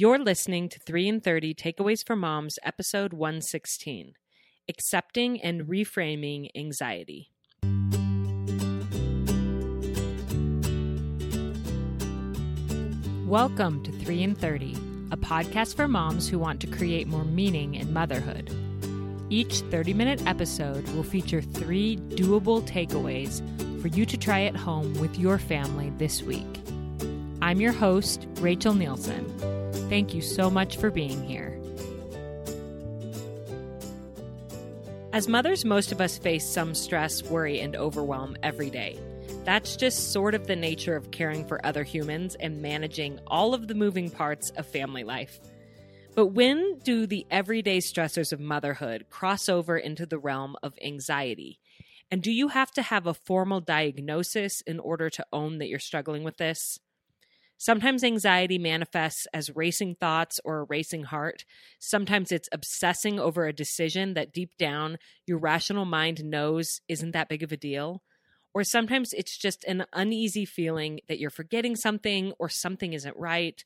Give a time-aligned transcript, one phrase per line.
[0.00, 4.12] You're listening to 3 in 30 Takeaways for Moms, episode 116
[4.68, 7.32] Accepting and Reframing Anxiety.
[13.26, 14.74] Welcome to 3 in 30,
[15.10, 18.54] a podcast for moms who want to create more meaning in motherhood.
[19.30, 23.42] Each 30 minute episode will feature three doable takeaways
[23.82, 26.60] for you to try at home with your family this week.
[27.42, 29.57] I'm your host, Rachel Nielson.
[29.88, 31.58] Thank you so much for being here.
[35.12, 38.98] As mothers, most of us face some stress, worry, and overwhelm every day.
[39.44, 43.66] That's just sort of the nature of caring for other humans and managing all of
[43.66, 45.40] the moving parts of family life.
[46.14, 51.60] But when do the everyday stressors of motherhood cross over into the realm of anxiety?
[52.10, 55.78] And do you have to have a formal diagnosis in order to own that you're
[55.78, 56.78] struggling with this?
[57.60, 61.44] Sometimes anxiety manifests as racing thoughts or a racing heart.
[61.80, 67.28] Sometimes it's obsessing over a decision that deep down your rational mind knows isn't that
[67.28, 68.00] big of a deal.
[68.54, 73.62] Or sometimes it's just an uneasy feeling that you're forgetting something or something isn't right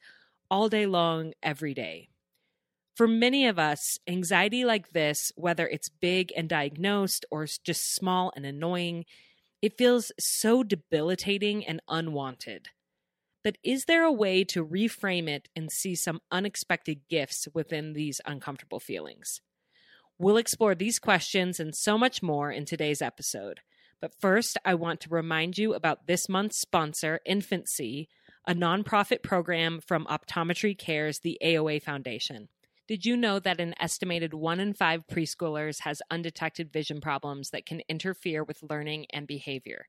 [0.51, 2.09] all day long, every day.
[2.95, 8.33] For many of us, anxiety like this, whether it's big and diagnosed or just small
[8.37, 9.05] and annoying,
[9.61, 12.69] it feels so debilitating and unwanted.
[13.45, 18.21] But is there a way to reframe it and see some unexpected gifts within these
[18.25, 19.41] uncomfortable feelings?
[20.19, 23.61] We'll explore these questions and so much more in today's episode.
[24.01, 28.07] But first, I want to remind you about this month's sponsor, InfantSEE,
[28.47, 32.49] a nonprofit program from Optometry Cares, the AOA Foundation.
[32.89, 37.65] Did you know that an estimated one in five preschoolers has undetected vision problems that
[37.65, 39.87] can interfere with learning and behavior?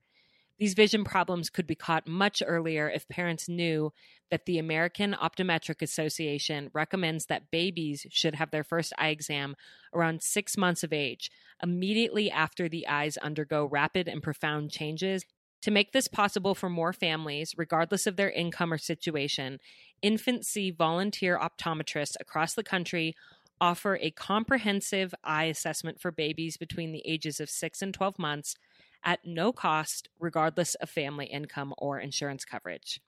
[0.58, 3.92] These vision problems could be caught much earlier if parents knew
[4.30, 9.56] that the American Optometric Association recommends that babies should have their first eye exam
[9.92, 11.30] around six months of age,
[11.62, 15.24] immediately after the eyes undergo rapid and profound changes.
[15.62, 19.58] To make this possible for more families, regardless of their income or situation,
[20.04, 23.14] InfantSEE volunteer optometrists across the country
[23.60, 28.56] offer a comprehensive eye assessment for babies between the ages of 6 and 12 months
[29.04, 33.00] at no cost, regardless of family income or insurance coverage.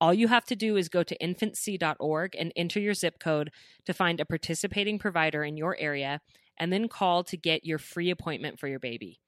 [0.00, 3.50] All you have to do is go to infantsee.org and enter your zip code
[3.84, 6.20] to find a participating provider in your area
[6.58, 9.20] and then call to get your free appointment for your baby.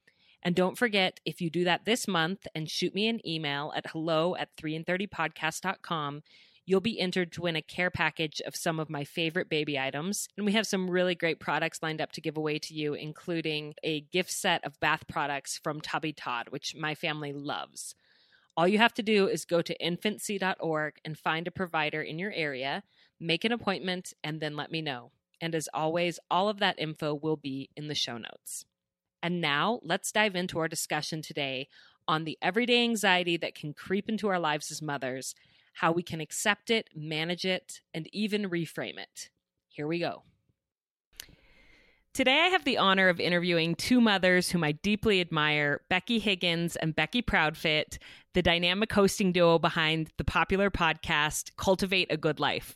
[0.43, 3.91] And don't forget, if you do that this month and shoot me an email at
[3.91, 6.23] hello at 3in30podcast.com,
[6.67, 10.29] you'll be entered to win a care package of some of my favorite baby items.
[10.37, 13.75] And we have some really great products lined up to give away to you, including
[13.85, 17.95] a gift set of bath products from Tubby Todd, which my family loves.
[18.57, 22.33] All you have to do is go to infantsee.org and find a provider in your
[22.33, 22.83] area,
[23.21, 25.13] make an appointment, and then let me know.
[25.41, 28.65] And as always, all of that info will be in the show notes.
[29.23, 31.69] And now let's dive into our discussion today
[32.09, 35.35] on the everyday anxiety that can creep into our lives as mothers
[35.77, 39.29] how we can accept it, manage it, and even reframe it.
[39.69, 40.23] Here we go.
[42.15, 46.77] Today, I have the honor of interviewing two mothers whom I deeply admire Becky Higgins
[46.77, 47.99] and Becky Proudfit,
[48.33, 52.75] the dynamic hosting duo behind the popular podcast Cultivate a Good Life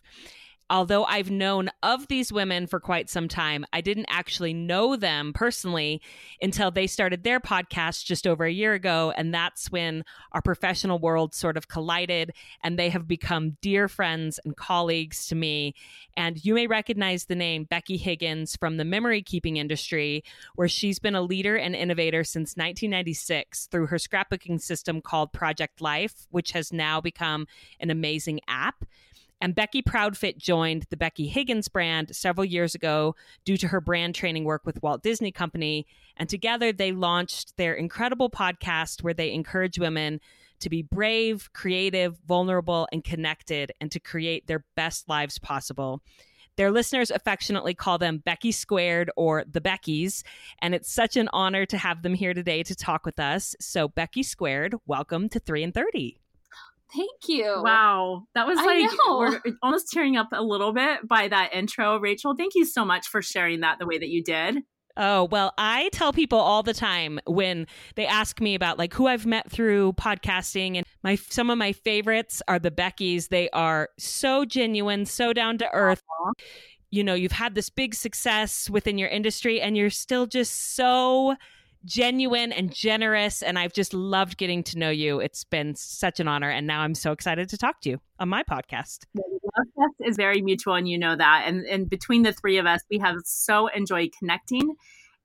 [0.71, 5.33] although I've known of these women for quite some time, I didn't actually know them
[5.35, 6.01] personally
[6.41, 9.13] until they started their podcast just over a year ago.
[9.17, 12.33] And that's when our professional world sort of collided,
[12.63, 15.75] and they have become dear friends and colleagues to me.
[16.17, 20.23] And you may recognize the name Becky Higgins from the memory keeping industry,
[20.55, 25.81] where she's been a leader and innovator since 1996 through her scrapbooking system called Project
[25.81, 27.49] Life, which has now become
[27.81, 28.85] an amazing app.
[29.41, 33.15] And Becky Proudfit joined the Becky Higgins brand several years ago
[33.45, 35.87] due to her brand training work with Walt Disney Company.
[36.17, 40.21] And together they launched their incredible podcast where they encourage women
[40.61, 46.03] to be brave, creative, vulnerable, and connected and to create their best lives possible.
[46.57, 50.23] Their listeners affectionately call them Becky Squared or the Beckys,
[50.61, 53.57] and it's such an honor to have them here today to talk with us.
[53.61, 56.19] So, Becky Squared, welcome to 3 in 30.
[56.95, 57.63] Thank you.
[57.63, 58.25] Wow.
[58.35, 62.35] That was like, we're almost tearing up a little bit by that intro, Rachel.
[62.37, 64.59] Thank you so much for sharing that the way that you did.
[64.97, 69.07] Oh, well, I tell people all the time when they ask me about like who
[69.07, 73.29] I've met through podcasting and my some of my favorites are the Beckys.
[73.29, 76.03] They are so genuine, so down to earth.
[76.91, 81.37] You know, you've had this big success within your industry and you're still just so
[81.85, 85.21] genuine and generous and I've just loved getting to know you.
[85.21, 88.29] It's been such an honor and now I'm so excited to talk to you on
[88.29, 89.05] my podcast.
[89.15, 91.45] Love test is very mutual and you know that.
[91.47, 94.75] And and between the three of us, we have so enjoyed connecting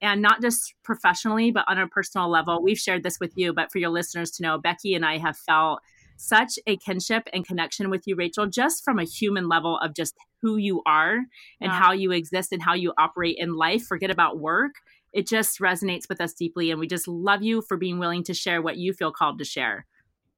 [0.00, 2.62] and not just professionally but on a personal level.
[2.62, 5.36] We've shared this with you, but for your listeners to know, Becky and I have
[5.36, 5.80] felt
[6.18, 10.14] such a kinship and connection with you, Rachel, just from a human level of just
[10.40, 11.16] who you are
[11.60, 11.78] and yeah.
[11.78, 13.84] how you exist and how you operate in life.
[13.84, 14.76] Forget about work
[15.16, 16.70] it just resonates with us deeply.
[16.70, 19.44] And we just love you for being willing to share what you feel called to
[19.44, 19.86] share.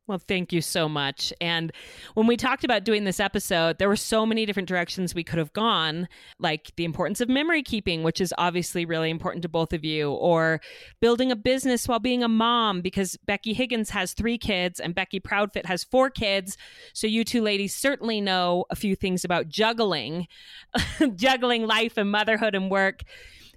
[0.07, 1.35] Well, thank you so much.
[1.39, 1.71] And
[2.15, 5.39] when we talked about doing this episode, there were so many different directions we could
[5.39, 6.09] have gone,
[6.39, 10.13] like the importance of memory keeping, which is obviously really important to both of you,
[10.13, 10.63] or
[11.03, 15.21] building a business while being a mom, because Becky Higgins has three kids and Becky
[15.21, 16.57] Proudfit has four kids.
[16.95, 20.27] So you two ladies certainly know a few things about juggling,
[21.17, 23.03] juggling life and motherhood and work.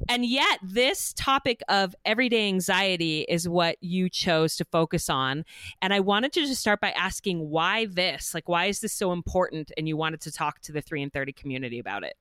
[0.10, 5.46] And yet, this topic of everyday anxiety is what you chose to focus on.
[5.82, 8.34] And I wanted to just start by asking why this?
[8.34, 9.72] Like, why is this so important?
[9.78, 12.16] And you wanted to talk to the 3 in 30 community about it.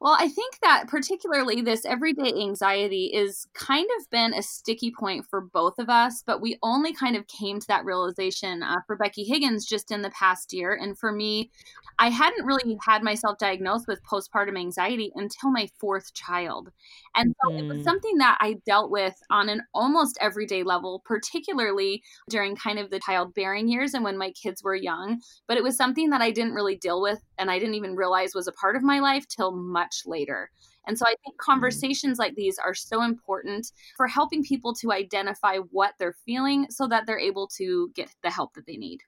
[0.00, 5.26] Well, I think that particularly this everyday anxiety is kind of been a sticky point
[5.28, 8.96] for both of us, but we only kind of came to that realization uh, for
[8.96, 10.72] Becky Higgins just in the past year.
[10.72, 11.50] And for me,
[11.98, 16.70] I hadn't really had myself diagnosed with postpartum anxiety until my fourth child.
[17.14, 17.58] And so mm.
[17.58, 17.84] it was mm.
[17.84, 23.00] something that I dealt with on an almost everyday level, particularly during kind of the
[23.00, 25.20] childbearing years and when my kids were young.
[25.46, 28.34] But it was something that I didn't really deal with and I didn't even realize
[28.34, 30.50] was a part of my life till much later.
[30.86, 31.44] And so I think mm.
[31.44, 36.88] conversations like these are so important for helping people to identify what they're feeling so
[36.88, 39.00] that they're able to get the help that they need.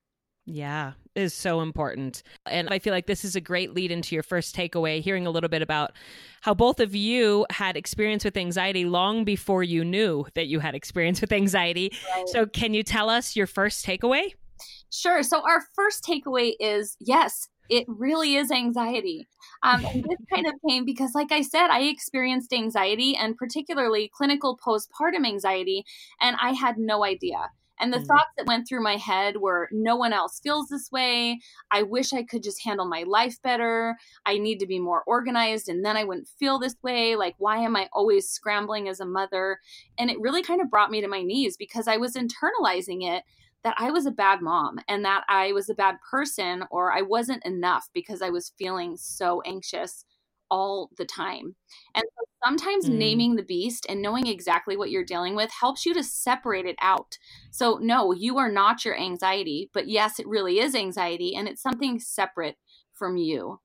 [0.45, 2.25] Yeah, is so important.
[2.47, 5.31] And I feel like this is a great lead into your first takeaway, hearing a
[5.31, 5.93] little bit about
[6.41, 10.75] how both of you had experience with anxiety long before you knew that you had
[10.75, 11.93] experience with anxiety.
[12.17, 12.29] Right.
[12.29, 14.33] So, can you tell us your first takeaway?
[14.91, 15.23] Sure.
[15.23, 19.29] So, our first takeaway is yes, it really is anxiety.
[19.63, 24.11] Um, and this kind of came because, like I said, I experienced anxiety and particularly
[24.13, 25.85] clinical postpartum anxiety,
[26.21, 27.51] and I had no idea.
[27.83, 28.07] And the mm-hmm.
[28.07, 31.41] thoughts that went through my head were no one else feels this way.
[31.73, 33.97] I wish I could just handle my life better.
[34.25, 37.17] I need to be more organized and then I wouldn't feel this way.
[37.17, 39.59] Like, why am I always scrambling as a mother?
[39.99, 43.25] And it really kind of brought me to my knees because I was internalizing it
[43.65, 47.03] that I was a bad mom and that I was a bad person or I
[47.03, 50.05] wasn't enough because I was feeling so anxious
[50.53, 51.57] all the time.
[51.95, 52.95] And so sometimes mm.
[52.95, 56.77] naming the beast and knowing exactly what you're dealing with helps you to separate it
[56.83, 57.17] out.
[57.51, 61.63] So, no, you are not your anxiety, but yes, it really is anxiety and it's
[61.63, 62.57] something separate
[62.93, 63.61] from you.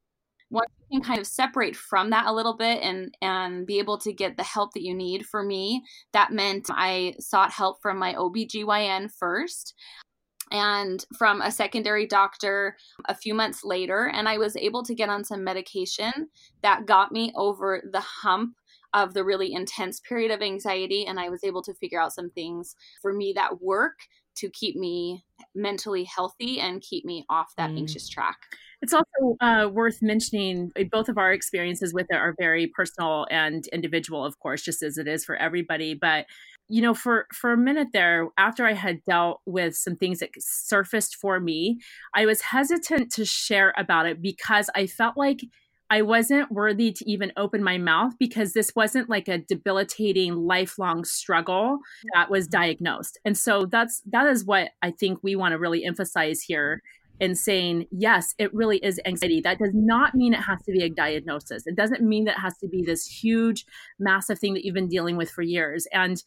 [0.49, 3.97] Once you can kind of separate from that a little bit and and be able
[3.97, 5.83] to get the help that you need for me,
[6.13, 9.73] that meant I sought help from my OBGYN first
[10.51, 14.09] and from a secondary doctor a few months later.
[14.13, 16.29] And I was able to get on some medication
[16.61, 18.55] that got me over the hump
[18.93, 21.05] of the really intense period of anxiety.
[21.05, 23.99] And I was able to figure out some things for me that work
[24.37, 25.23] to keep me
[25.55, 27.77] mentally healthy and keep me off that mm.
[27.79, 28.37] anxious track.
[28.81, 33.25] It's also uh, worth mentioning uh, both of our experiences with it are very personal
[33.31, 35.93] and individual, of course, just as it is for everybody.
[35.93, 36.25] But
[36.69, 40.29] you know for for a minute there after i had dealt with some things that
[40.37, 41.79] surfaced for me
[42.13, 45.39] i was hesitant to share about it because i felt like
[45.89, 51.03] i wasn't worthy to even open my mouth because this wasn't like a debilitating lifelong
[51.03, 51.79] struggle
[52.13, 52.61] that was mm-hmm.
[52.61, 53.19] diagnosed.
[53.25, 56.81] And so that's that is what i think we want to really emphasize here
[57.19, 59.41] in saying yes it really is anxiety.
[59.41, 61.65] That does not mean it has to be a diagnosis.
[61.65, 63.65] It doesn't mean that it has to be this huge
[63.99, 65.87] massive thing that you've been dealing with for years.
[65.91, 66.23] And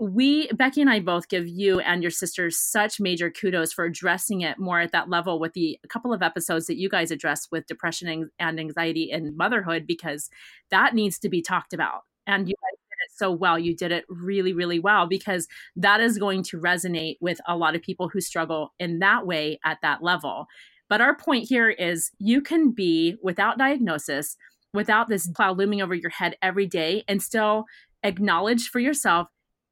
[0.00, 4.40] we becky and i both give you and your sisters such major kudos for addressing
[4.40, 7.66] it more at that level with the couple of episodes that you guys addressed with
[7.66, 10.28] depression and anxiety and motherhood because
[10.70, 12.02] that needs to be talked about.
[12.26, 13.58] And you guys did it so well.
[13.58, 15.46] You did it really really well because
[15.76, 19.60] that is going to resonate with a lot of people who struggle in that way
[19.64, 20.46] at that level.
[20.88, 24.36] But our point here is you can be without diagnosis
[24.72, 27.64] without this cloud looming over your head every day and still
[28.02, 29.28] acknowledge for yourself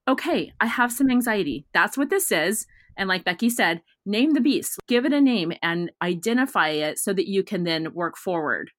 [0.09, 1.67] okay, I have some anxiety.
[1.73, 2.67] That's what this is.
[2.97, 7.13] And like Becky said, name the beast, give it a name and identify it so
[7.13, 8.71] that you can then work forward.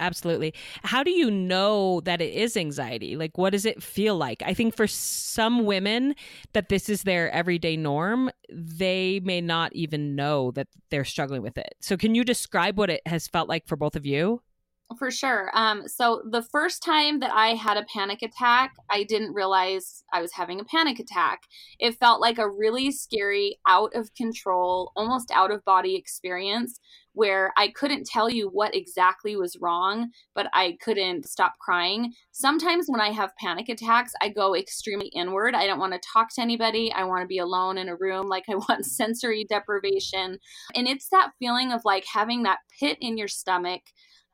[0.00, 0.52] Absolutely.
[0.82, 3.16] How do you know that it is anxiety?
[3.16, 4.42] Like, what does it feel like?
[4.44, 6.16] I think for some women
[6.52, 11.56] that this is their everyday norm, they may not even know that they're struggling with
[11.56, 11.74] it.
[11.80, 14.42] So, can you describe what it has felt like for both of you?
[14.98, 15.50] For sure.
[15.54, 20.20] Um, so the first time that I had a panic attack, I didn't realize I
[20.20, 21.40] was having a panic attack.
[21.78, 26.78] It felt like a really scary, out of control, almost out of body experience
[27.14, 32.12] where I couldn't tell you what exactly was wrong, but I couldn't stop crying.
[32.32, 35.54] Sometimes when I have panic attacks, I go extremely inward.
[35.54, 36.92] I don't want to talk to anybody.
[36.92, 38.28] I want to be alone in a room.
[38.28, 40.38] Like I want sensory deprivation.
[40.74, 43.82] And it's that feeling of like having that pit in your stomach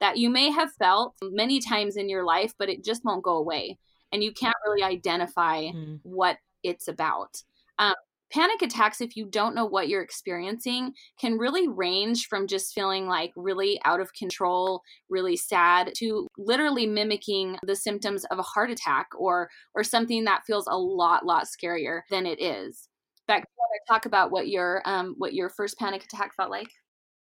[0.01, 3.37] that you may have felt many times in your life, but it just won't go
[3.37, 3.79] away.
[4.13, 6.01] And you can't really identify mm.
[6.03, 7.43] what it's about.
[7.79, 7.95] Um,
[8.33, 13.07] panic attacks, if you don't know what you're experiencing, can really range from just feeling
[13.07, 18.71] like really out of control, really sad, to literally mimicking the symptoms of a heart
[18.71, 22.89] attack or or something that feels a lot, lot scarier than it is.
[23.27, 26.71] Beck, want to talk about what your um, what your first panic attack felt like?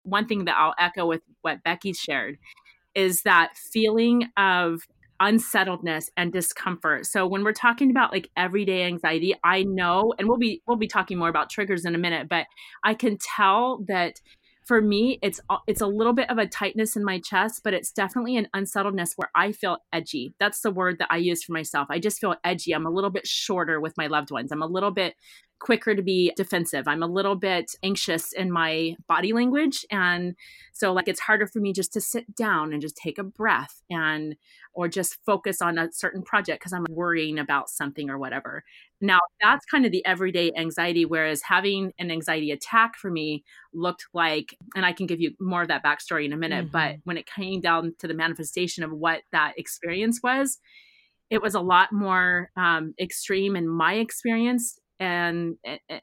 [0.08, 2.38] One thing that I'll echo with what Becky shared
[2.96, 4.82] is that feeling of
[5.20, 7.06] unsettledness and discomfort.
[7.06, 10.88] So when we're talking about like everyday anxiety, I know and we'll be we'll be
[10.88, 12.46] talking more about triggers in a minute, but
[12.84, 14.22] I can tell that
[14.66, 17.90] for me it's it's a little bit of a tightness in my chest but it's
[17.90, 20.34] definitely an unsettledness where i feel edgy.
[20.42, 21.88] That's the word that i use for myself.
[21.90, 22.74] I just feel edgy.
[22.74, 24.52] I'm a little bit shorter with my loved ones.
[24.52, 25.16] I'm a little bit
[25.60, 26.88] quicker to be defensive.
[26.88, 29.86] I'm a little bit anxious in my body language.
[29.92, 30.36] And
[30.74, 33.82] so, like, it's harder for me just to sit down and just take a breath
[33.90, 34.36] and,
[34.74, 38.64] or just focus on a certain project because I'm worrying about something or whatever.
[39.02, 41.06] Now, that's kind of the everyday anxiety.
[41.06, 45.64] Whereas having an anxiety attack for me looked like, and I can give you more
[45.64, 46.72] of that backstory in a minute, mm-hmm.
[46.72, 50.60] but when it came down to the manifestation of what that experience was,
[51.30, 55.98] it was a lot more um, extreme in my experience and uh,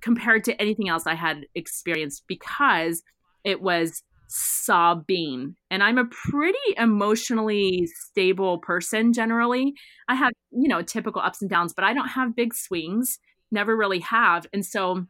[0.00, 3.02] compared to anything else I had experienced because
[3.44, 5.56] it was sobbing.
[5.70, 9.74] And I'm a pretty emotionally stable person generally.
[10.08, 13.18] I have, you know, typical ups and downs, but I don't have big swings,
[13.50, 14.46] never really have.
[14.52, 15.06] And so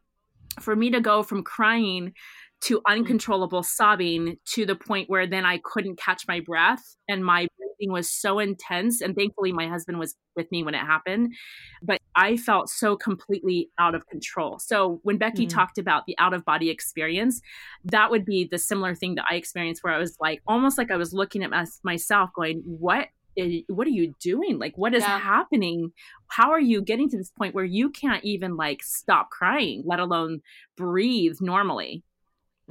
[0.59, 2.15] for me to go from crying
[2.63, 7.47] to uncontrollable sobbing to the point where then I couldn't catch my breath and my
[7.81, 9.01] breathing was so intense.
[9.01, 11.35] And thankfully, my husband was with me when it happened.
[11.83, 14.59] But I felt so completely out of control.
[14.59, 15.51] So when Becky mm.
[15.51, 17.41] talked about the out of body experience,
[17.85, 20.91] that would be the similar thing that I experienced where I was like almost like
[20.91, 21.51] I was looking at
[21.83, 23.09] myself going, what
[23.69, 25.19] what are you doing like what is yeah.
[25.19, 25.93] happening
[26.29, 29.99] how are you getting to this point where you can't even like stop crying let
[29.99, 30.41] alone
[30.77, 32.03] breathe normally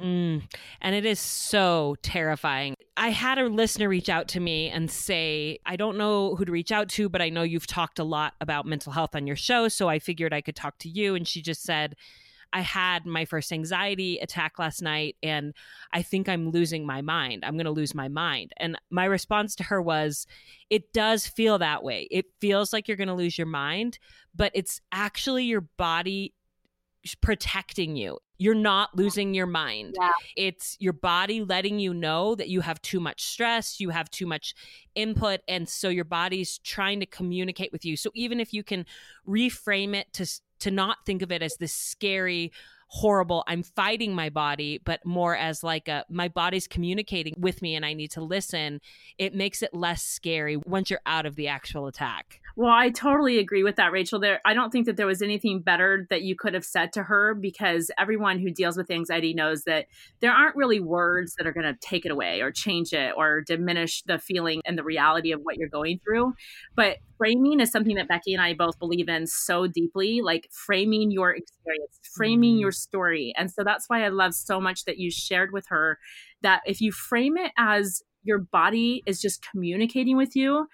[0.00, 0.42] Mm,
[0.80, 2.74] and it is so terrifying.
[2.96, 6.52] I had a listener reach out to me and say, I don't know who to
[6.52, 9.36] reach out to, but I know you've talked a lot about mental health on your
[9.36, 9.68] show.
[9.68, 11.14] So I figured I could talk to you.
[11.14, 11.96] And she just said,
[12.52, 15.54] I had my first anxiety attack last night and
[15.92, 17.44] I think I'm losing my mind.
[17.44, 18.52] I'm going to lose my mind.
[18.56, 20.26] And my response to her was,
[20.68, 22.08] It does feel that way.
[22.10, 23.98] It feels like you're going to lose your mind,
[24.34, 26.34] but it's actually your body
[27.20, 28.18] protecting you.
[28.40, 29.96] You're not losing your mind.
[30.00, 30.10] Yeah.
[30.34, 34.24] It's your body letting you know that you have too much stress, you have too
[34.24, 34.54] much
[34.94, 37.98] input and so your body's trying to communicate with you.
[37.98, 38.86] So even if you can
[39.28, 40.26] reframe it to
[40.60, 42.50] to not think of it as this scary
[42.92, 47.76] horrible i'm fighting my body but more as like a my body's communicating with me
[47.76, 48.80] and i need to listen
[49.16, 53.38] it makes it less scary once you're out of the actual attack well, I totally
[53.38, 54.18] agree with that, Rachel.
[54.18, 57.04] There, I don't think that there was anything better that you could have said to
[57.04, 59.86] her because everyone who deals with anxiety knows that
[60.20, 63.40] there aren't really words that are going to take it away or change it or
[63.40, 66.34] diminish the feeling and the reality of what you're going through.
[66.74, 71.10] But framing is something that Becky and I both believe in so deeply, like framing
[71.10, 72.60] your experience, framing mm.
[72.60, 73.32] your story.
[73.36, 75.98] And so that's why I love so much that you shared with her
[76.42, 80.66] that if you frame it as your body is just communicating with you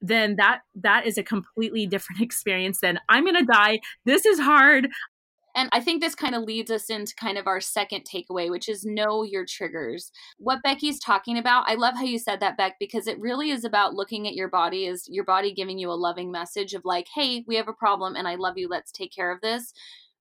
[0.00, 3.80] then that that is a completely different experience than I'm going to die.
[4.04, 4.88] This is hard.
[5.56, 8.68] And I think this kind of leads us into kind of our second takeaway, which
[8.68, 10.10] is know your triggers.
[10.36, 13.64] What Becky's talking about, I love how you said that, Beck, because it really is
[13.64, 17.06] about looking at your body as your body giving you a loving message of like,
[17.14, 18.66] hey, we have a problem and I love you.
[18.68, 19.72] Let's take care of this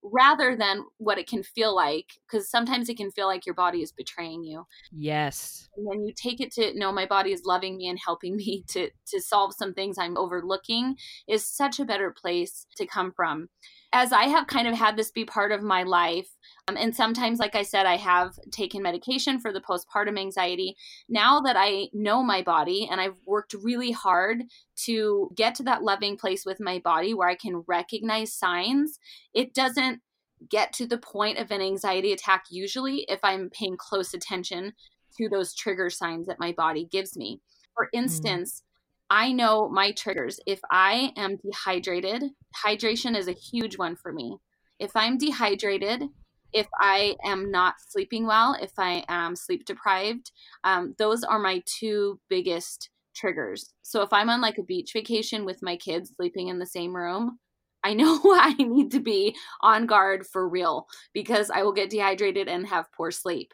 [0.03, 3.81] rather than what it can feel like because sometimes it can feel like your body
[3.81, 4.65] is betraying you.
[4.91, 5.69] Yes.
[5.77, 8.63] And when you take it to know my body is loving me and helping me
[8.69, 10.95] to to solve some things i'm overlooking
[11.27, 13.49] is such a better place to come from
[13.93, 16.27] as I have kind of had this be part of my life,
[16.67, 20.75] um, and sometimes, like I said, I have taken medication for the postpartum anxiety.
[21.07, 24.43] Now that I know my body and I've worked really hard
[24.85, 28.97] to get to that loving place with my body where I can recognize signs,
[29.33, 30.01] it doesn't
[30.49, 34.73] get to the point of an anxiety attack usually if I'm paying close attention
[35.17, 37.41] to those trigger signs that my body gives me.
[37.75, 37.99] For mm.
[37.99, 38.72] instance, mm.
[39.09, 40.39] I know my triggers.
[40.47, 42.23] If I am dehydrated,
[42.65, 44.37] hydration is a huge one for me.
[44.79, 46.03] If I'm dehydrated,
[46.51, 50.31] if I am not sleeping well, if I am sleep deprived,
[50.63, 53.73] um, those are my two biggest triggers.
[53.81, 56.95] So if I'm on like a beach vacation with my kids sleeping in the same
[56.95, 57.39] room,
[57.83, 62.47] I know I need to be on guard for real because I will get dehydrated
[62.47, 63.53] and have poor sleep.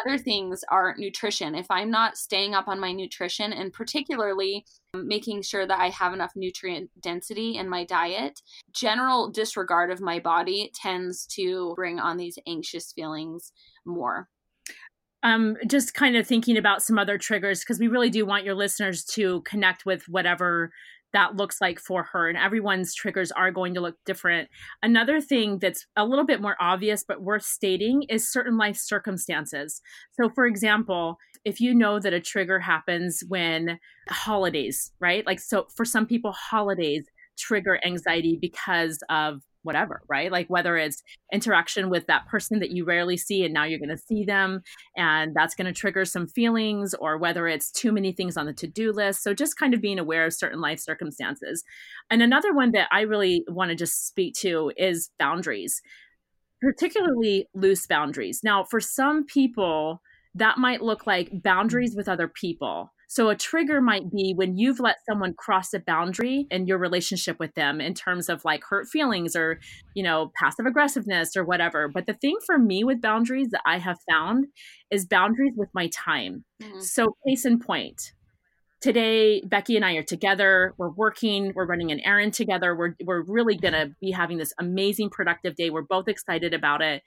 [0.00, 1.54] Other things are nutrition.
[1.54, 6.12] If I'm not staying up on my nutrition and particularly making sure that I have
[6.12, 8.40] enough nutrient density in my diet,
[8.72, 13.52] general disregard of my body tends to bring on these anxious feelings
[13.84, 14.28] more
[15.22, 18.54] um, just kind of thinking about some other triggers because we really do want your
[18.54, 20.72] listeners to connect with whatever
[21.12, 24.48] that looks like for her and everyone's triggers are going to look different.
[24.82, 29.80] Another thing that's a little bit more obvious but worth stating is certain life circumstances.
[30.12, 33.78] So for example if you know that a trigger happens when
[34.08, 35.26] holidays right?
[35.26, 37.06] Like so for some people holidays
[37.38, 40.30] trigger anxiety because of whatever, right?
[40.30, 41.02] Like whether it's
[41.32, 44.62] interaction with that person that you rarely see and now you're going to see them
[44.96, 48.52] and that's going to trigger some feelings, or whether it's too many things on the
[48.52, 49.22] to do list.
[49.22, 51.64] So just kind of being aware of certain life circumstances.
[52.10, 55.80] And another one that I really want to just speak to is boundaries,
[56.60, 58.40] particularly loose boundaries.
[58.42, 60.02] Now, for some people,
[60.34, 61.98] that might look like boundaries mm-hmm.
[61.98, 66.46] with other people so a trigger might be when you've let someone cross a boundary
[66.50, 69.60] in your relationship with them in terms of like hurt feelings or,
[69.92, 71.88] you know, passive aggressiveness or whatever.
[71.88, 74.46] But the thing for me with boundaries that I have found
[74.90, 76.46] is boundaries with my time.
[76.62, 76.80] Mm-hmm.
[76.80, 78.12] So case in point,
[78.80, 83.22] today becky and i are together we're working we're running an errand together we're, we're
[83.22, 87.00] really going to be having this amazing productive day we're both excited about it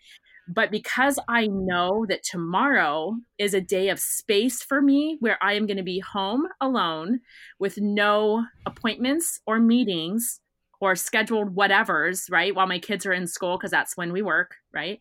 [0.48, 5.54] but because I know that tomorrow is a day of space for me where I
[5.54, 7.22] am going to be home alone
[7.60, 10.40] with no appointments or meetings
[10.80, 12.56] or scheduled whatevers, right?
[12.56, 15.00] While my kids are in school, because that's when we work, right?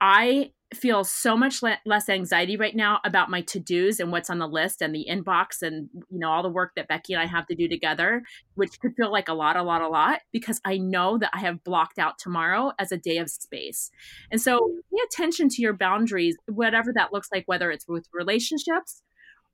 [0.00, 4.38] I feel so much le- less anxiety right now about my to-dos and what's on
[4.38, 7.26] the list and the inbox and you know all the work that Becky and I
[7.26, 8.22] have to do together
[8.54, 11.40] which could feel like a lot a lot a lot because I know that I
[11.40, 13.90] have blocked out tomorrow as a day of space.
[14.30, 19.02] And so pay attention to your boundaries whatever that looks like whether it's with relationships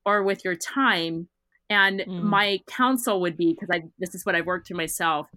[0.05, 1.27] or with your time
[1.69, 2.23] and mm.
[2.23, 5.27] my counsel would be because I this is what I've worked through myself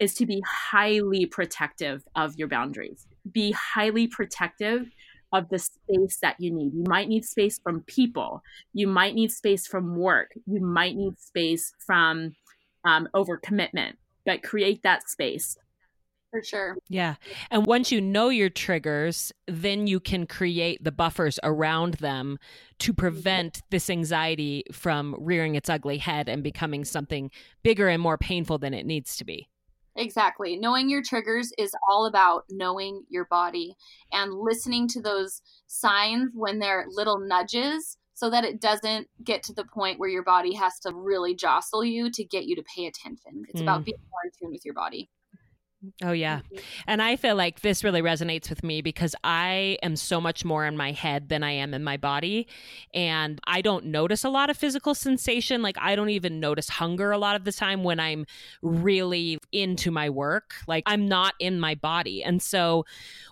[0.00, 3.06] is to be highly protective of your boundaries.
[3.30, 4.88] Be highly protective
[5.32, 6.74] of the space that you need.
[6.74, 8.42] You might need space from people.
[8.72, 10.32] You might need space from work.
[10.46, 12.34] You might need space from
[12.84, 13.94] um, overcommitment,
[14.26, 15.56] but create that space.
[16.30, 16.76] For sure.
[16.88, 17.16] Yeah.
[17.50, 22.38] And once you know your triggers, then you can create the buffers around them
[22.78, 27.32] to prevent this anxiety from rearing its ugly head and becoming something
[27.64, 29.48] bigger and more painful than it needs to be.
[29.96, 30.56] Exactly.
[30.56, 33.74] Knowing your triggers is all about knowing your body
[34.12, 39.54] and listening to those signs when they're little nudges so that it doesn't get to
[39.54, 42.86] the point where your body has to really jostle you to get you to pay
[42.86, 43.44] attention.
[43.48, 43.64] It's mm.
[43.64, 45.10] about being more in tune with your body.
[46.02, 46.38] Oh, yeah.
[46.40, 46.56] Mm-hmm.
[46.86, 50.66] And I feel like this really resonates with me because I am so much more
[50.66, 52.48] in my head than I am in my body.
[52.92, 55.62] And I don't notice a lot of physical sensation.
[55.62, 58.26] Like, I don't even notice hunger a lot of the time when I'm
[58.60, 60.54] really into my work.
[60.66, 62.22] Like, I'm not in my body.
[62.22, 62.84] And so,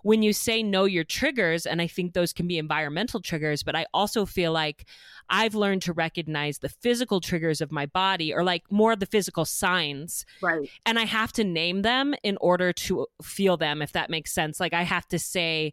[0.02, 3.76] when you say know your triggers, and I think those can be environmental triggers, but
[3.76, 4.86] I also feel like
[5.30, 9.06] I've learned to recognize the physical triggers of my body or like more of the
[9.06, 10.24] physical signs.
[10.42, 10.70] Right.
[10.86, 14.60] And I have to name them in order to feel them, if that makes sense.
[14.60, 15.72] Like I have to say,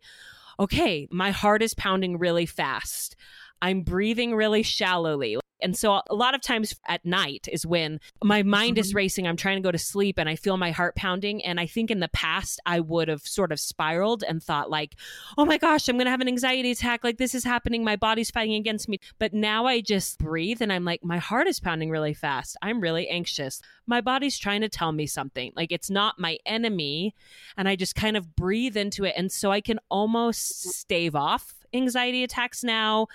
[0.59, 3.15] okay, my heart is pounding really fast.
[3.61, 5.37] I'm breathing really shallowly.
[5.61, 8.97] And so a lot of times at night is when my mind is mm-hmm.
[8.97, 9.27] racing.
[9.27, 11.43] I'm trying to go to sleep and I feel my heart pounding.
[11.43, 14.95] And I think in the past, I would have sort of spiraled and thought, like,
[15.37, 17.03] oh my gosh, I'm going to have an anxiety attack.
[17.03, 17.83] Like, this is happening.
[17.83, 18.99] My body's fighting against me.
[19.17, 22.57] But now I just breathe and I'm like, my heart is pounding really fast.
[22.61, 23.61] I'm really anxious.
[23.87, 25.53] My body's trying to tell me something.
[25.55, 27.15] Like, it's not my enemy.
[27.57, 29.13] And I just kind of breathe into it.
[29.15, 33.07] And so I can almost stave off anxiety attacks now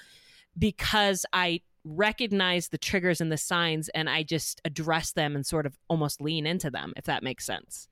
[0.58, 5.66] because I recognize the triggers and the signs and I just address them and sort
[5.66, 7.88] of almost lean into them, if that makes sense.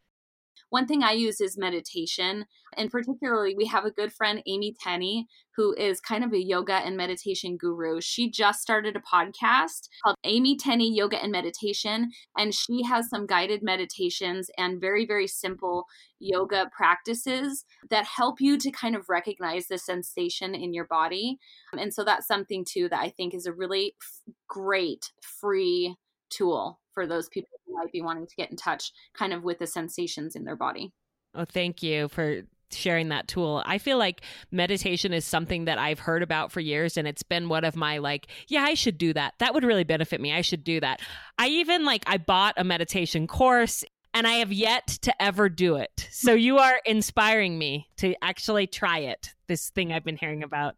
[0.70, 2.46] One thing I use is meditation.
[2.76, 5.26] And particularly, we have a good friend, Amy Tenney,
[5.56, 8.00] who is kind of a yoga and meditation guru.
[8.00, 12.10] She just started a podcast called Amy Tenney Yoga and Meditation.
[12.36, 15.86] And she has some guided meditations and very, very simple
[16.20, 21.38] yoga practices that help you to kind of recognize the sensation in your body.
[21.72, 25.96] And so that's something too that I think is a really f- great free
[26.30, 29.58] tool for those people who might be wanting to get in touch kind of with
[29.58, 30.92] the sensations in their body.
[31.34, 33.62] Oh, thank you for sharing that tool.
[33.64, 37.48] I feel like meditation is something that I've heard about for years and it's been
[37.48, 39.34] one of my like, yeah, I should do that.
[39.38, 40.32] That would really benefit me.
[40.34, 41.00] I should do that.
[41.38, 45.76] I even like I bought a meditation course and I have yet to ever do
[45.76, 46.08] it.
[46.10, 49.32] So you are inspiring me to actually try it.
[49.46, 50.76] This thing I've been hearing about.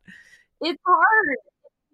[0.60, 1.36] It's hard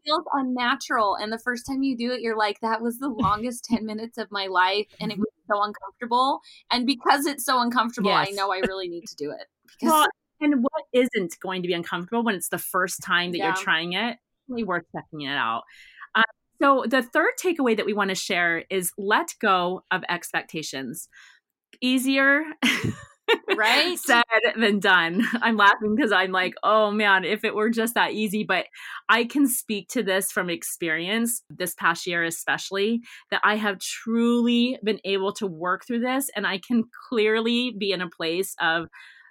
[0.06, 1.16] feels unnatural.
[1.16, 4.18] And the first time you do it, you're like, that was the longest 10 minutes
[4.18, 4.86] of my life.
[5.00, 6.40] And it was so uncomfortable.
[6.70, 8.28] And because it's so uncomfortable, yes.
[8.28, 9.46] I know I really need to do it.
[9.78, 10.06] Because- well,
[10.40, 13.46] and what isn't going to be uncomfortable when it's the first time that yeah.
[13.46, 14.18] you're trying it?
[14.48, 15.62] Really worth checking it out.
[16.14, 16.22] Uh,
[16.60, 21.08] so, the third takeaway that we want to share is let go of expectations.
[21.80, 22.44] Easier
[23.56, 23.98] right?
[23.98, 24.22] Said
[24.56, 25.22] than done.
[25.42, 28.44] I'm laughing because i'm like oh man if it were just that easy.
[28.44, 28.66] But
[29.08, 34.78] i can speak to this from experience this past year especially that i have truly
[34.82, 38.88] been able to work through this and i can clearly be in a place of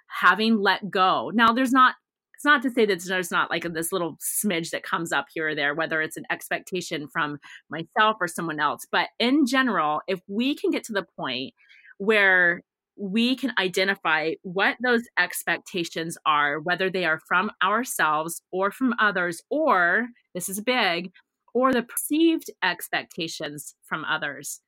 [0.08, 1.30] having let go.
[1.34, 1.94] Now there's not
[2.34, 5.48] it's not to say that there's not like this little smidge that comes up here
[5.48, 7.38] or there, whether it's an expectation from
[7.70, 8.86] myself or someone else.
[8.92, 11.54] But in general, if we can get to the point
[11.96, 12.62] where
[12.96, 19.42] we can identify what those expectations are, whether they are from ourselves or from others,
[19.50, 21.12] or this is big,
[21.54, 24.60] or the perceived expectations from others.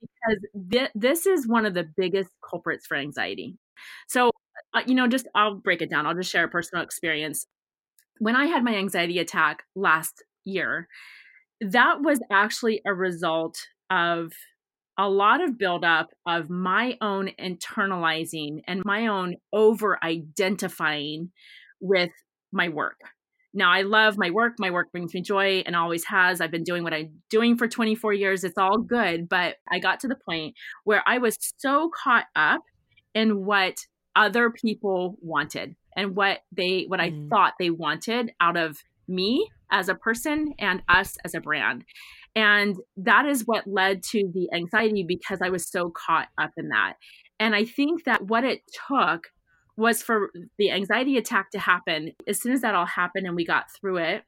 [0.00, 3.56] Because th- this is one of the biggest culprits for anxiety.
[4.08, 4.30] So,
[4.74, 6.06] uh, you know, just I'll break it down.
[6.06, 7.46] I'll just share a personal experience.
[8.18, 10.88] When I had my anxiety attack last year,
[11.60, 13.58] that was actually a result
[13.90, 14.32] of
[14.98, 21.30] a lot of buildup of my own internalizing and my own over identifying
[21.80, 22.10] with
[22.52, 23.00] my work.
[23.56, 24.54] Now, I love my work.
[24.58, 26.40] My work brings me joy and always has.
[26.40, 28.42] I've been doing what I'm doing for 24 years.
[28.42, 29.28] It's all good.
[29.28, 32.62] But I got to the point where I was so caught up
[33.14, 33.76] in what
[34.16, 37.04] other people wanted and what they what mm.
[37.04, 41.84] I thought they wanted out of me as a person and us as a brand.
[42.36, 46.68] And that is what led to the anxiety because I was so caught up in
[46.68, 46.94] that.
[47.38, 49.28] And I think that what it took
[49.76, 52.12] was for the anxiety attack to happen.
[52.28, 54.24] As soon as that all happened and we got through it,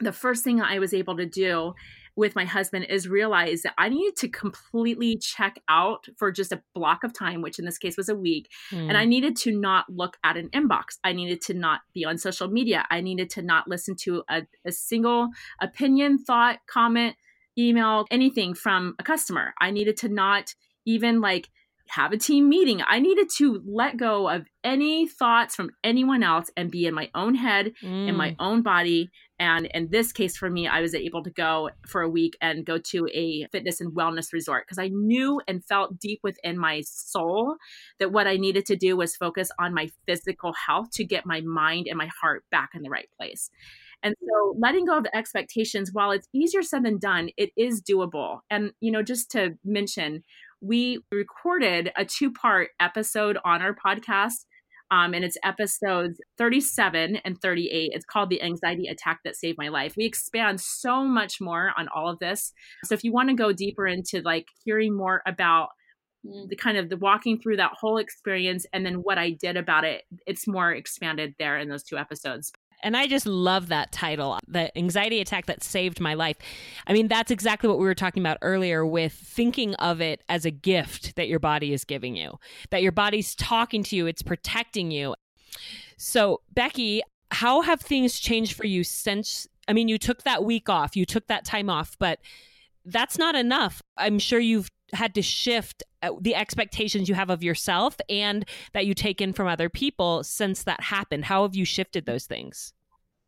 [0.00, 1.74] the first thing I was able to do
[2.14, 6.62] with my husband is realize that I needed to completely check out for just a
[6.74, 8.48] block of time, which in this case was a week.
[8.72, 8.88] Mm.
[8.88, 10.98] And I needed to not look at an inbox.
[11.04, 12.84] I needed to not be on social media.
[12.90, 15.28] I needed to not listen to a, a single
[15.60, 17.14] opinion, thought, comment,
[17.58, 19.54] email, anything from a customer.
[19.60, 20.54] I needed to not
[20.86, 21.48] even like
[21.88, 22.82] have a team meeting.
[22.86, 27.10] I needed to let go of any thoughts from anyone else and be in my
[27.14, 28.08] own head, mm.
[28.08, 28.36] in my mm.
[28.38, 29.10] own body.
[29.38, 32.66] And in this case, for me, I was able to go for a week and
[32.66, 36.82] go to a fitness and wellness resort because I knew and felt deep within my
[36.84, 37.56] soul
[37.98, 41.40] that what I needed to do was focus on my physical health to get my
[41.40, 43.50] mind and my heart back in the right place.
[44.02, 47.82] And so letting go of the expectations, while it's easier said than done, it is
[47.82, 48.38] doable.
[48.50, 50.22] And, you know, just to mention,
[50.60, 54.44] we recorded a two part episode on our podcast.
[54.90, 57.90] Um, and it's episodes 37 and 38.
[57.92, 59.94] It's called The Anxiety Attack That Saved My Life.
[59.98, 62.54] We expand so much more on all of this.
[62.84, 65.68] So if you want to go deeper into like hearing more about
[66.24, 69.84] the kind of the walking through that whole experience and then what I did about
[69.84, 72.50] it, it's more expanded there in those two episodes.
[72.82, 76.36] And I just love that title, the anxiety attack that saved my life.
[76.86, 80.44] I mean, that's exactly what we were talking about earlier with thinking of it as
[80.44, 82.38] a gift that your body is giving you,
[82.70, 85.14] that your body's talking to you, it's protecting you.
[85.96, 89.48] So, Becky, how have things changed for you since?
[89.66, 92.20] I mean, you took that week off, you took that time off, but
[92.84, 93.82] that's not enough.
[93.96, 98.86] I'm sure you've had to shift uh, the expectations you have of yourself and that
[98.86, 101.24] you take in from other people since that happened.
[101.24, 102.72] How have you shifted those things?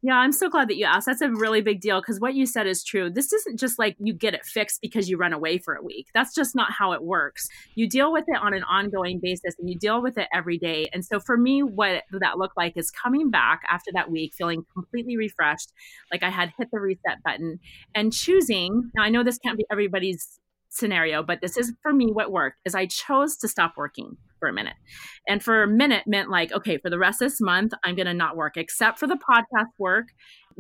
[0.03, 1.05] Yeah, I'm so glad that you asked.
[1.05, 3.11] That's a really big deal because what you said is true.
[3.11, 6.07] This isn't just like you get it fixed because you run away for a week.
[6.15, 7.49] That's just not how it works.
[7.75, 10.89] You deal with it on an ongoing basis and you deal with it every day.
[10.95, 14.65] And so for me, what that looked like is coming back after that week feeling
[14.73, 15.71] completely refreshed,
[16.11, 17.61] like I had hit the reset button
[17.95, 18.91] and choosing.
[18.95, 22.61] Now, I know this can't be everybody's scenario, but this is for me what worked
[22.65, 24.17] is I chose to stop working.
[24.41, 24.75] For a minute.
[25.29, 28.07] And for a minute meant like, okay, for the rest of this month, I'm going
[28.07, 30.07] to not work except for the podcast work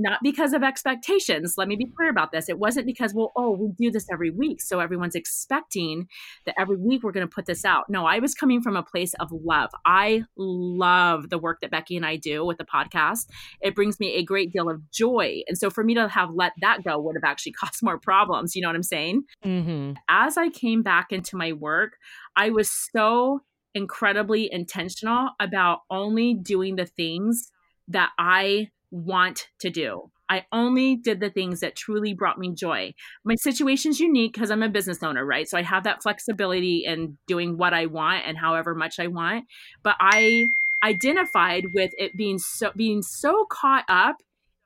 [0.00, 1.54] not because of expectations.
[1.56, 2.48] Let me be clear about this.
[2.48, 4.60] It wasn't because, well, oh, we do this every week.
[4.60, 6.08] So everyone's expecting
[6.46, 7.84] that every week we're going to put this out.
[7.88, 9.70] No, I was coming from a place of love.
[9.84, 13.26] I love the work that Becky and I do with the podcast.
[13.60, 15.42] It brings me a great deal of joy.
[15.46, 18.56] And so for me to have let that go would have actually caused more problems.
[18.56, 19.24] You know what I'm saying?
[19.44, 19.92] Mm-hmm.
[20.08, 21.96] As I came back into my work,
[22.36, 23.42] I was so
[23.74, 27.50] incredibly intentional about only doing the things
[27.88, 30.10] that I want to do.
[30.28, 32.94] I only did the things that truly brought me joy.
[33.24, 35.48] My situation's unique because I'm a business owner, right?
[35.48, 39.46] So I have that flexibility in doing what I want and however much I want.
[39.82, 40.46] But I
[40.84, 44.16] identified with it being so being so caught up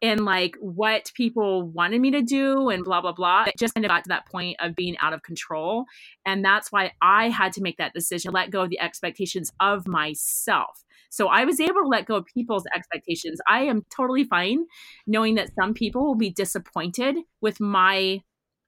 [0.04, 3.86] in like what people wanted me to do and blah blah blah it just kind
[3.86, 5.86] of got to that point of being out of control
[6.26, 9.88] and that's why i had to make that decision let go of the expectations of
[9.88, 13.38] myself so I was able to let go of people's expectations.
[13.48, 14.64] I am totally fine
[15.06, 18.20] knowing that some people will be disappointed with my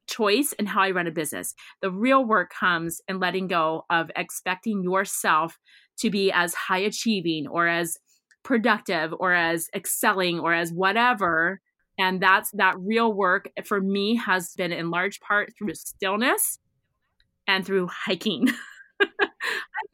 [0.07, 1.57] choice and how I run a business.
[1.83, 5.59] The real work comes in letting go of expecting yourself
[5.99, 7.99] to be as high achieving or as
[8.47, 11.61] productive or as excelling or as whatever
[11.99, 16.61] and that's that real work for me has been in large part through stillness
[17.49, 18.47] and through hiking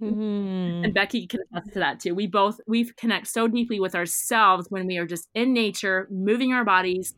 [0.03, 0.85] mm-hmm.
[0.85, 2.15] And Becky can attest to that too.
[2.15, 6.53] We both we connect so deeply with ourselves when we are just in nature, moving
[6.53, 7.15] our bodies,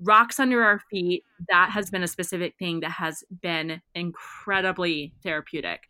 [0.00, 1.24] rocks under our feet.
[1.48, 5.87] That has been a specific thing that has been incredibly therapeutic.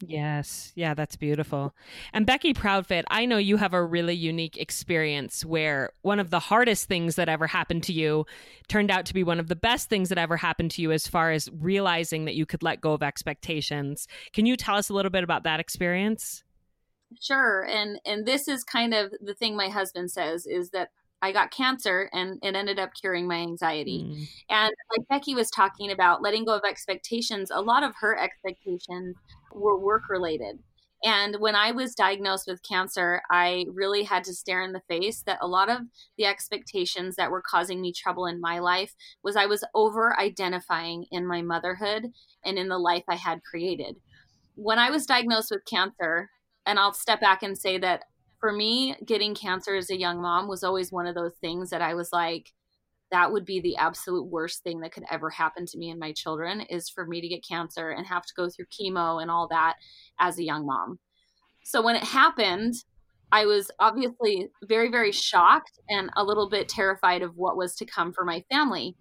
[0.00, 0.72] Yes.
[0.74, 1.74] Yeah, that's beautiful.
[2.12, 6.38] And Becky Proudfit, I know you have a really unique experience where one of the
[6.38, 8.26] hardest things that ever happened to you
[8.68, 11.06] turned out to be one of the best things that ever happened to you as
[11.06, 14.06] far as realizing that you could let go of expectations.
[14.34, 16.44] Can you tell us a little bit about that experience?
[17.18, 17.64] Sure.
[17.64, 20.90] And and this is kind of the thing my husband says is that
[21.22, 24.04] I got cancer and it ended up curing my anxiety.
[24.04, 24.28] Mm.
[24.50, 29.16] And like Becky was talking about letting go of expectations, a lot of her expectations
[29.56, 30.58] were work related.
[31.04, 35.22] And when I was diagnosed with cancer, I really had to stare in the face
[35.22, 35.82] that a lot of
[36.16, 41.06] the expectations that were causing me trouble in my life was I was over identifying
[41.10, 42.06] in my motherhood
[42.44, 43.96] and in the life I had created.
[44.54, 46.30] When I was diagnosed with cancer,
[46.64, 48.04] and I'll step back and say that
[48.40, 51.82] for me, getting cancer as a young mom was always one of those things that
[51.82, 52.52] I was like,
[53.10, 56.12] that would be the absolute worst thing that could ever happen to me and my
[56.12, 59.48] children is for me to get cancer and have to go through chemo and all
[59.48, 59.74] that
[60.18, 60.98] as a young mom.
[61.64, 62.74] So when it happened,
[63.32, 67.84] I was obviously very, very shocked and a little bit terrified of what was to
[67.84, 68.94] come for my family.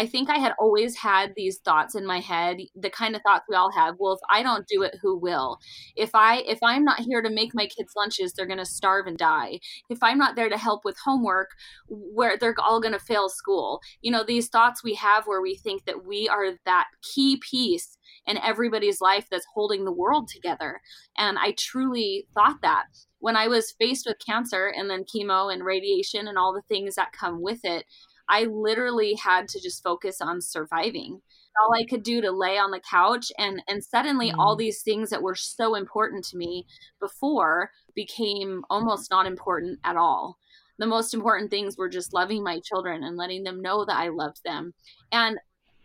[0.00, 3.44] I think I had always had these thoughts in my head, the kind of thoughts
[3.50, 3.96] we all have.
[3.98, 5.58] Well, if I don't do it, who will?
[5.94, 9.06] If I if I'm not here to make my kids lunches, they're going to starve
[9.06, 9.60] and die.
[9.90, 11.50] If I'm not there to help with homework,
[11.86, 13.82] where they're all going to fail school.
[14.00, 17.98] You know, these thoughts we have where we think that we are that key piece
[18.26, 20.80] in everybody's life that's holding the world together.
[21.18, 22.86] And I truly thought that
[23.18, 26.94] when I was faced with cancer and then chemo and radiation and all the things
[26.94, 27.84] that come with it,
[28.30, 31.20] I literally had to just focus on surviving.
[31.60, 34.38] All I could do to lay on the couch and and suddenly mm.
[34.38, 36.64] all these things that were so important to me
[37.00, 40.38] before became almost not important at all.
[40.78, 44.08] The most important things were just loving my children and letting them know that I
[44.08, 44.72] loved them.
[45.12, 45.38] And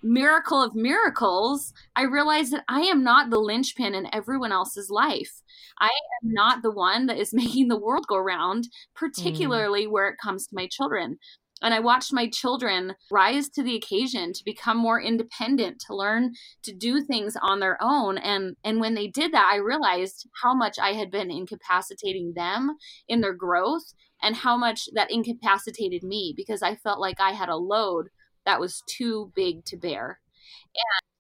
[0.03, 5.41] miracle of miracles, I realized that I am not the linchpin in everyone else's life.
[5.79, 8.69] I am not the one that is making the world go round, mm.
[8.93, 9.91] particularly mm.
[9.91, 11.17] where it comes to my children.
[11.61, 16.33] And I watched my children rise to the occasion to become more independent, to learn
[16.63, 18.17] to do things on their own.
[18.17, 22.75] And, and when they did that, I realized how much I had been incapacitating them
[23.07, 27.49] in their growth and how much that incapacitated me because I felt like I had
[27.49, 28.09] a load
[28.45, 30.19] that was too big to bear.
[30.75, 31.14] And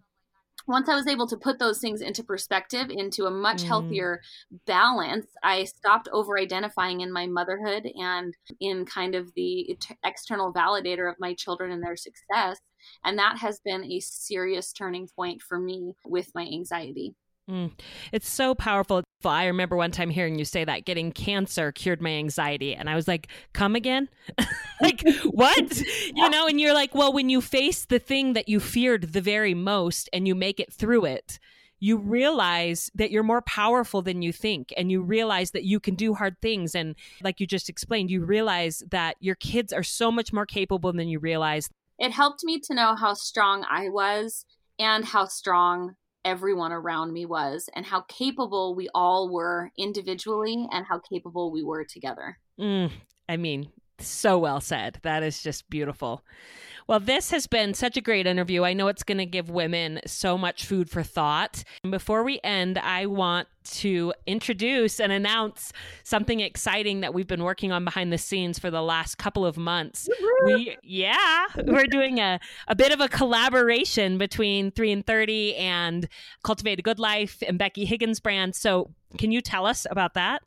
[0.67, 3.67] once I was able to put those things into perspective, into a much mm.
[3.67, 4.21] healthier
[4.65, 11.09] balance, I stopped over identifying in my motherhood and in kind of the external validator
[11.09, 12.59] of my children and their success.
[13.03, 17.15] And that has been a serious turning point for me with my anxiety.
[17.49, 17.71] Mm.
[18.11, 19.03] It's so powerful.
[19.23, 22.73] I remember one time hearing you say that getting cancer cured my anxiety.
[22.73, 24.09] And I was like, come again?
[24.81, 25.81] like, what?
[26.13, 29.21] You know, and you're like, well, when you face the thing that you feared the
[29.21, 31.39] very most and you make it through it,
[31.79, 34.73] you realize that you're more powerful than you think.
[34.75, 36.73] And you realize that you can do hard things.
[36.73, 40.93] And like you just explained, you realize that your kids are so much more capable
[40.93, 41.69] than you realize.
[41.99, 44.45] It helped me to know how strong I was
[44.79, 50.85] and how strong everyone around me was and how capable we all were individually and
[50.85, 52.37] how capable we were together.
[52.59, 52.91] Mm,
[53.29, 54.99] I mean, so well said.
[55.03, 56.23] That is just beautiful.
[56.87, 58.63] Well, this has been such a great interview.
[58.63, 61.63] I know it's going to give women so much food for thought.
[61.83, 67.43] And before we end, I want to introduce and announce something exciting that we've been
[67.43, 70.07] working on behind the scenes for the last couple of months.
[70.45, 76.07] We yeah, we're doing a, a bit of a collaboration between 3 in 30 and
[76.43, 78.55] Cultivate a Good Life and Becky Higgins brand.
[78.55, 80.43] So, can you tell us about that?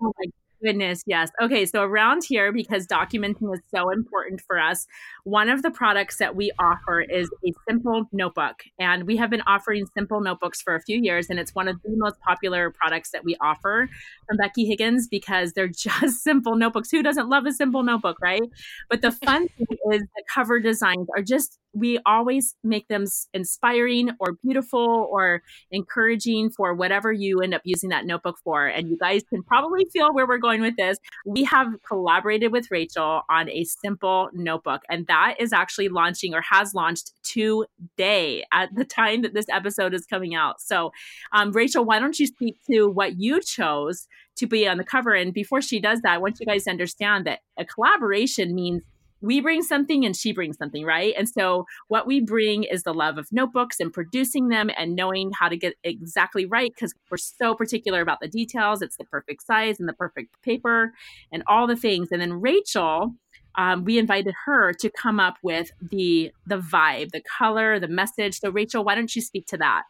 [0.00, 0.30] Oh my
[0.62, 1.30] goodness, yes.
[1.40, 4.86] Okay, so around here, because documenting is so important for us,
[5.24, 8.64] one of the products that we offer is a simple notebook.
[8.78, 11.80] And we have been offering simple notebooks for a few years, and it's one of
[11.82, 13.88] the most popular products that we offer
[14.26, 16.90] from Becky Higgins because they're just simple notebooks.
[16.90, 18.42] Who doesn't love a simple notebook, right?
[18.90, 24.10] But the fun thing is the cover designs are just we always make them inspiring
[24.20, 28.66] or beautiful or encouraging for whatever you end up using that notebook for.
[28.66, 30.98] And you guys can probably feel where we're going with this.
[31.24, 36.40] We have collaborated with Rachel on a simple notebook, and that is actually launching or
[36.40, 40.58] has launched today at the time that this episode is coming out.
[40.58, 40.90] So,
[41.32, 45.12] um, Rachel, why don't you speak to what you chose to be on the cover?
[45.12, 48.82] And before she does that, I want you guys to understand that a collaboration means
[49.20, 51.14] we bring something and she brings something, right?
[51.16, 55.30] And so what we bring is the love of notebooks and producing them and knowing
[55.38, 58.82] how to get exactly right because we're so particular about the details.
[58.82, 60.92] It's the perfect size and the perfect paper
[61.30, 62.08] and all the things.
[62.10, 63.14] And then Rachel,
[63.56, 68.38] um, we invited her to come up with the the vibe, the color, the message.
[68.38, 69.84] So Rachel, why don't you speak to that?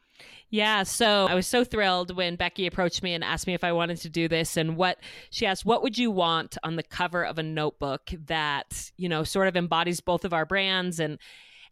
[0.51, 3.73] Yeah, so I was so thrilled when Becky approached me and asked me if I
[3.73, 4.99] wanted to do this and what
[5.31, 9.25] she asked, what would you want on the cover of a notebook that, you know,
[9.25, 11.19] sort of embodies both of our brands and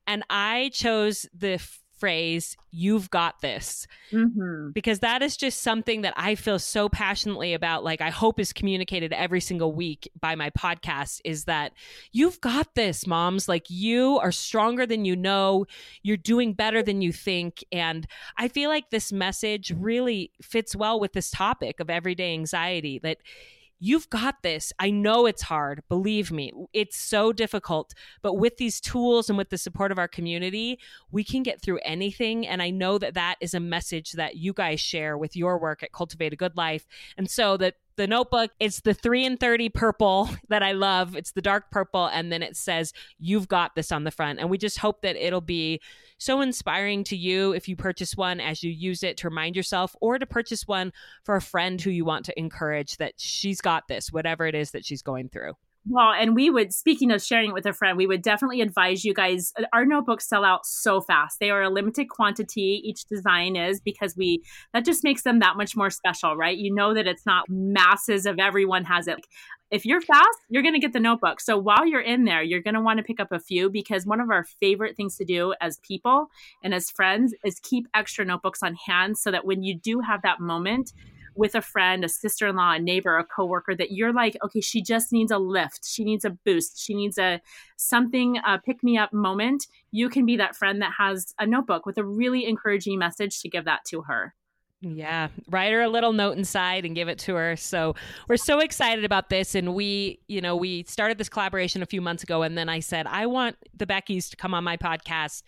[0.06, 1.60] and I chose the
[2.00, 3.86] phrase, you've got this.
[4.10, 4.70] Mm-hmm.
[4.70, 7.84] Because that is just something that I feel so passionately about.
[7.84, 11.72] Like, I hope is communicated every single week by my podcast is that
[12.10, 13.48] you've got this, moms.
[13.48, 15.66] Like, you are stronger than you know,
[16.02, 17.64] you're doing better than you think.
[17.70, 22.98] And I feel like this message really fits well with this topic of everyday anxiety
[23.00, 23.18] that
[23.80, 24.72] You've got this.
[24.78, 25.82] I know it's hard.
[25.88, 27.94] Believe me, it's so difficult.
[28.22, 30.78] But with these tools and with the support of our community,
[31.10, 32.46] we can get through anything.
[32.46, 35.82] And I know that that is a message that you guys share with your work
[35.82, 36.86] at Cultivate a Good Life.
[37.16, 38.50] And so that the notebook.
[38.58, 41.14] It's the 3 in 30 purple that i love.
[41.14, 44.40] It's the dark purple and then it says you've got this on the front.
[44.40, 45.80] And we just hope that it'll be
[46.16, 49.94] so inspiring to you if you purchase one as you use it to remind yourself
[50.00, 50.92] or to purchase one
[51.24, 54.70] for a friend who you want to encourage that she's got this whatever it is
[54.70, 55.54] that she's going through
[55.88, 59.04] well, and we would, speaking of sharing it with a friend, we would definitely advise
[59.04, 59.52] you guys.
[59.58, 61.40] Uh, our notebooks sell out so fast.
[61.40, 62.82] They are a limited quantity.
[62.84, 64.42] Each design is because we,
[64.74, 66.56] that just makes them that much more special, right?
[66.56, 69.26] You know that it's not masses of everyone has it.
[69.70, 71.40] If you're fast, you're going to get the notebook.
[71.40, 74.04] So while you're in there, you're going to want to pick up a few because
[74.04, 76.26] one of our favorite things to do as people
[76.62, 80.22] and as friends is keep extra notebooks on hand so that when you do have
[80.22, 80.92] that moment,
[81.40, 84.60] with a friend, a sister in law, a neighbor, a coworker that you're like, okay,
[84.60, 85.88] she just needs a lift.
[85.88, 86.78] She needs a boost.
[86.78, 87.40] She needs a
[87.78, 89.66] something, a pick me up moment.
[89.90, 93.48] You can be that friend that has a notebook with a really encouraging message to
[93.48, 94.34] give that to her.
[94.82, 97.56] Yeah, write her a little note inside and give it to her.
[97.56, 97.94] So
[98.28, 99.54] we're so excited about this.
[99.54, 102.42] And we, you know, we started this collaboration a few months ago.
[102.42, 105.42] And then I said, I want the Beckys to come on my podcast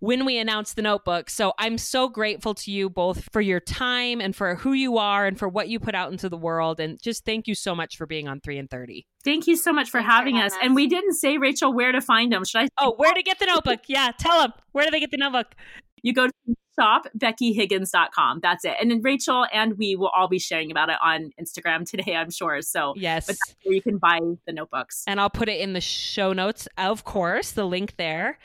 [0.00, 1.30] when we announced the notebook.
[1.30, 5.26] So I'm so grateful to you both for your time and for who you are
[5.26, 6.80] and for what you put out into the world.
[6.80, 9.06] And just thank you so much for being on 3 in 30.
[9.24, 10.52] Thank you so much for Thanks having for us.
[10.52, 10.58] us.
[10.62, 12.44] And we didn't say, Rachel, where to find them.
[12.44, 12.68] Should I?
[12.78, 13.80] Oh, where to get the notebook?
[13.88, 14.52] Yeah, tell them.
[14.72, 15.54] Where do they get the notebook?
[16.02, 16.32] You go to
[16.78, 18.40] shopbeckyhiggins.com.
[18.42, 18.74] That's it.
[18.80, 22.30] And then Rachel and we will all be sharing about it on Instagram today, I'm
[22.30, 22.62] sure.
[22.62, 25.04] So, yes, but where you can buy the notebooks.
[25.06, 28.38] And I'll put it in the show notes, of course, the link there.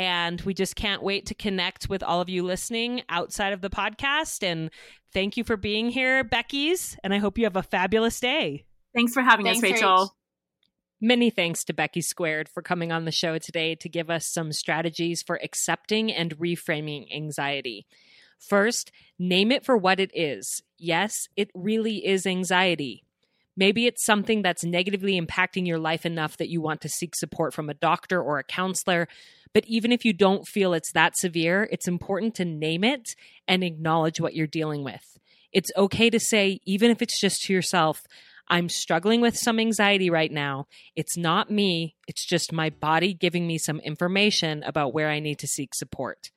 [0.00, 3.68] And we just can't wait to connect with all of you listening outside of the
[3.68, 4.42] podcast.
[4.42, 4.70] And
[5.12, 6.96] thank you for being here, Becky's.
[7.04, 8.64] And I hope you have a fabulous day.
[8.94, 9.90] Thanks for having Thanks, us, Rachel.
[9.90, 10.10] Rach.
[11.02, 14.52] Many thanks to Becky Squared for coming on the show today to give us some
[14.52, 17.86] strategies for accepting and reframing anxiety.
[18.38, 20.62] First, name it for what it is.
[20.78, 23.04] Yes, it really is anxiety.
[23.54, 27.52] Maybe it's something that's negatively impacting your life enough that you want to seek support
[27.52, 29.06] from a doctor or a counselor.
[29.52, 33.16] But even if you don't feel it's that severe, it's important to name it
[33.48, 35.18] and acknowledge what you're dealing with.
[35.52, 38.06] It's okay to say, even if it's just to yourself,
[38.48, 40.66] I'm struggling with some anxiety right now.
[40.94, 45.38] It's not me, it's just my body giving me some information about where I need
[45.40, 46.30] to seek support.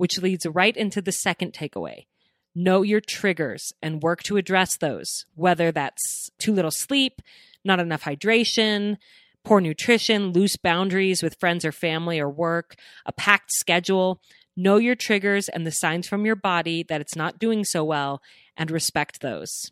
[0.00, 2.06] which leads right into the second takeaway.
[2.54, 7.20] Know your triggers and work to address those, whether that's too little sleep,
[7.66, 8.96] not enough hydration,
[9.44, 12.74] poor nutrition, loose boundaries with friends or family or work,
[13.06, 14.20] a packed schedule.
[14.56, 18.20] Know your triggers and the signs from your body that it's not doing so well
[18.56, 19.70] and respect those.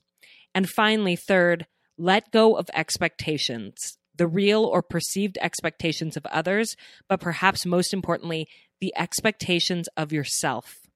[0.55, 1.67] And finally, third,
[1.99, 6.77] let go of expectations, the real or perceived expectations of others,
[7.09, 8.49] but perhaps most importantly,
[8.81, 10.88] the expectations of yourself.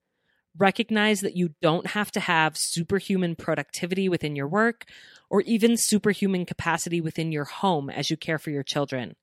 [0.58, 4.84] Recognize that you don't have to have superhuman productivity within your work
[5.30, 9.16] or even superhuman capacity within your home as you care for your children.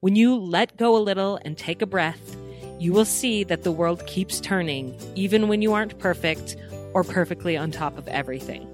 [0.00, 2.36] When you let go a little and take a breath,
[2.78, 6.56] you will see that the world keeps turning, even when you aren't perfect
[6.92, 8.68] or perfectly on top of everything.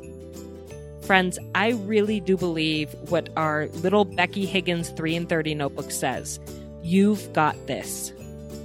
[1.02, 6.40] Friends, I really do believe what our little Becky Higgins 3 in 30 notebook says.
[6.82, 8.12] You've got this.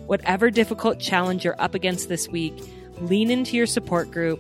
[0.08, 2.54] Whatever difficult challenge you're up against this week,
[3.02, 4.40] lean into your support group,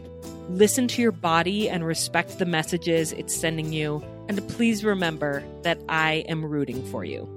[0.49, 5.79] listen to your body and respect the messages it's sending you, and please remember that
[5.89, 7.36] I am rooting for you.